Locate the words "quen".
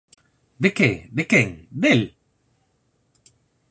1.31-1.49